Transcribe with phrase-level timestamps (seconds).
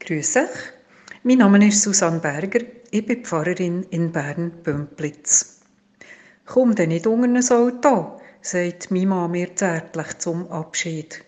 [0.00, 0.48] Grüß euch.
[1.24, 2.60] Mein Name ist Susanne Berger.
[2.90, 5.60] Ich bin Pfarrerin in Bern-Bümplitz.
[6.46, 11.24] Komm denn nicht unter ein Auto, sagt Mama mir zärtlich zum Abschied.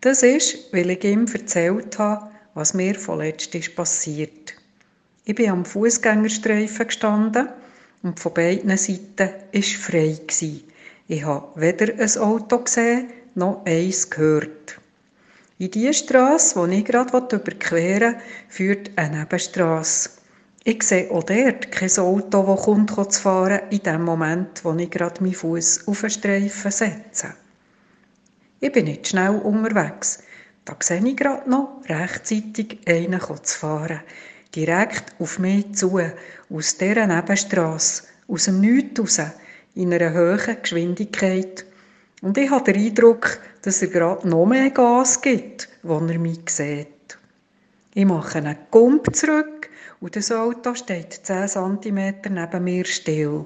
[0.00, 4.54] Das ist, weil ich ihm erzählt habe, was mir vorletzt ist passiert.
[5.24, 7.50] Ich bin am Fußgängerstreifen gestanden
[8.02, 9.18] und von beiden Seiten
[9.52, 10.18] war frei.
[11.08, 14.80] Ich habe weder ein Auto gesehen noch eins gehört.
[15.58, 20.10] In die Straße, die ich gerade überqueren will, führt eine Nebenstrasse.
[20.64, 24.90] Ich sehe auch dort kein Auto, das kommt zu fahren, in dem Moment, wo ich
[24.90, 27.34] gerade meinen Fuß auf den Streifen setze.
[28.60, 30.22] Ich bin nicht schnell unterwegs.
[30.66, 34.00] Da sehe ich gerade noch rechtzeitig einen zu fahren.
[34.54, 35.98] Direkt auf mich zu,
[36.50, 39.20] aus dieser Nebenstrasse, aus dem Nichts raus,
[39.74, 41.64] in einer hohen Geschwindigkeit.
[42.22, 46.48] Und ich habe den Eindruck, dass er gerade noch mehr Gas gibt, wenn er mich
[46.48, 47.18] sieht.
[47.94, 49.70] Ich mache einen Gump zurück
[50.00, 53.44] und das Auto steht 10 cm neben mir still.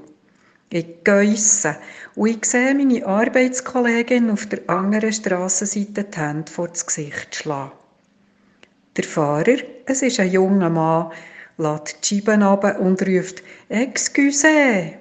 [0.70, 1.76] Ich geisse
[2.14, 7.72] und ich sehe meine Arbeitskollegin auf der anderen Strassenseite die Hände vor das Gesicht schlagen.
[8.96, 11.10] Der Fahrer, es ist ein junger Mann,
[11.58, 14.92] lässt die Scheiben runter und ruft «Excuse!»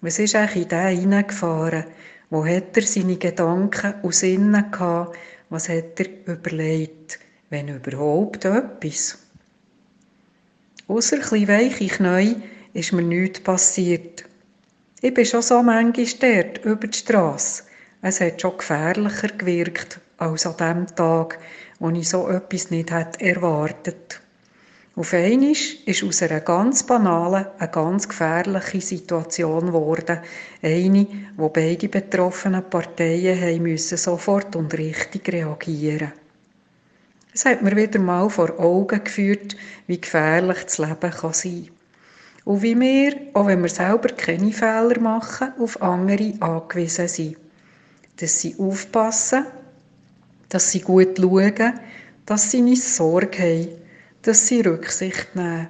[0.00, 1.84] Was ist eigentlich in den hineingefahren?
[2.30, 5.16] Wo hat er seine Gedanken und Sinne gehabt?
[5.50, 7.18] Was hat er überlegt?
[7.50, 9.18] Wenn überhaupt etwas.
[10.88, 12.36] Ausser ein weiche Knie
[12.72, 14.24] ist mir nichts passiert.
[15.00, 17.64] Ich bin schon so manchmal dort, über die Strasse.
[18.02, 21.38] Es hat schon gefährlicher gewirkt als an dem Tag,
[21.78, 24.20] wo ich so etwas nicht hätte erwartet
[24.96, 30.20] auf einmal ist aus einer ganz banalen eine ganz gefährliche Situation geworden.
[30.62, 31.06] Eine,
[31.36, 36.12] wo beide betroffenen Parteien haben müssen sofort und richtig reagieren
[37.32, 39.56] Es hat mir wieder mal vor Augen geführt,
[39.88, 41.68] wie gefährlich das Leben kann sein
[42.44, 47.36] Und wie wir, auch wenn wir selber keine Fehler machen, auf andere angewiesen sind.
[48.18, 49.44] Dass sie aufpassen,
[50.50, 51.80] dass sie gut schauen,
[52.26, 53.83] dass sie nicht Sorge haben
[54.24, 55.68] dass sie Rücksicht nehmen.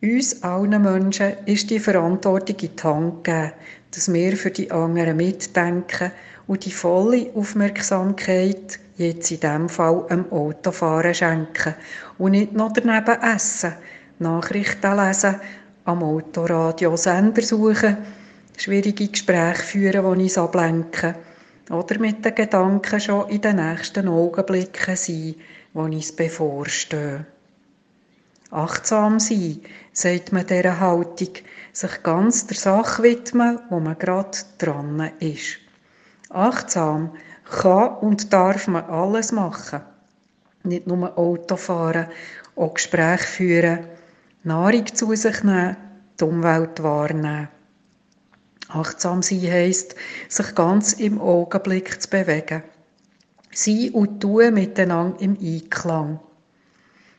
[0.00, 3.52] Uns allen Menschen ist die Verantwortung in die Hand gegeben,
[3.90, 6.12] dass wir für die anderen mitdenken
[6.46, 11.74] und die volle Aufmerksamkeit jetzt in diesem Fall am Autofahren schenken
[12.18, 13.74] und nicht noch daneben essen,
[14.20, 15.36] Nachrichten lesen,
[15.84, 17.96] am Autoradio Sender suchen,
[18.56, 21.14] schwierige Gespräche führen, die uns ablenken
[21.70, 25.34] oder mit den Gedanken schon in den nächsten Augenblicken sein,
[25.76, 27.26] die uns bevorstehen.
[28.50, 29.60] Achtsam sein,
[29.92, 31.34] sagt man dieser Haltung,
[31.72, 35.58] sich ganz der Sache widmen, wo man gerade dran ist.
[36.30, 37.12] Achtsam
[37.44, 39.82] kann und darf man alles machen.
[40.62, 42.06] Nicht nur Auto fahren,
[42.56, 43.86] auch Gespräche führen,
[44.44, 45.76] Nahrung zu sich nehmen,
[46.18, 47.48] die Umwelt wahrnehmen.
[48.68, 49.94] Achtsam sein heisst,
[50.28, 52.62] sich ganz im Augenblick zu bewegen.
[53.56, 56.20] Sein und Tun miteinander im Einklang.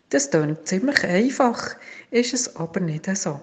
[0.09, 1.75] Das klingt ziemlich einfach,
[2.11, 3.41] ist es aber nicht so.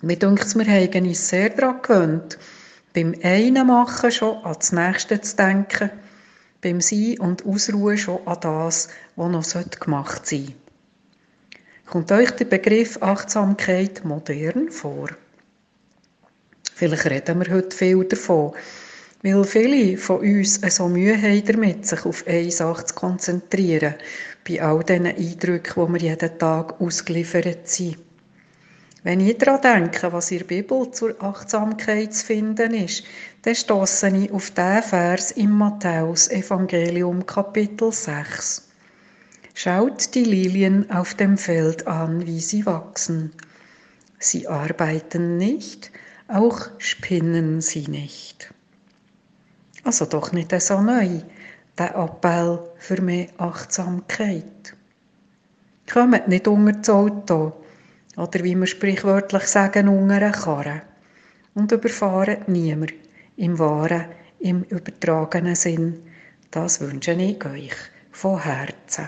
[0.00, 2.38] Mir denkt, wir haben uns sehr daran gewöhnt,
[2.94, 5.90] beim einen Machen schon an das Nächste zu denken,
[6.62, 10.54] beim Sein und Ausruhen schon an das, was noch gemacht sein sollte.
[11.84, 15.10] Kommt euch der Begriff Achtsamkeit modern vor?
[16.74, 18.54] Vielleicht reden wir heute viel davon,
[19.26, 23.96] weil viele von uns so Mühe haben damit, sich auf eine Sache zu konzentrieren,
[24.46, 27.98] bei all diesen Eindrücken, die wir jeden Tag ausgeliefert sind.
[29.02, 33.02] Wenn ich daran denke, was in der Bibel zur Achtsamkeit zu finden ist,
[33.42, 38.68] dann stosse ich auf diesen Vers im Matthäus-Evangelium, Kapitel 6.
[39.54, 43.32] Schaut die Lilien auf dem Feld an, wie sie wachsen.
[44.20, 45.90] Sie arbeiten nicht,
[46.28, 48.52] auch spinnen sie nicht.
[49.86, 51.20] Also doch nicht so neu,
[51.78, 54.74] der Appell für mehr Achtsamkeit.
[55.88, 57.52] Kommt nicht unter das Auto
[58.16, 60.82] oder wie wir sprichwörtlich sagen, unter eine Karre
[61.54, 62.94] und überfahren niemand
[63.36, 64.06] im wahren,
[64.40, 66.02] im übertragenen Sinn.
[66.50, 67.76] Das wünsche ich euch
[68.10, 69.06] von Herzen.